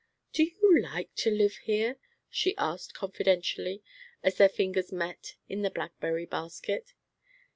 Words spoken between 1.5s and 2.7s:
here?" she